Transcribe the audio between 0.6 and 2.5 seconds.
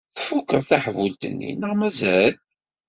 taḥbult-nni neɣ mazal?